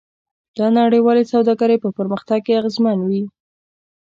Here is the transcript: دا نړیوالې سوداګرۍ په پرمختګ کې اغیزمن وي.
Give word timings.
دا 0.57 0.67
نړیوالې 0.79 1.23
سوداګرۍ 1.33 1.77
په 1.81 1.89
پرمختګ 1.97 2.39
کې 2.45 2.57
اغیزمن 2.59 2.97
وي. 3.09 3.23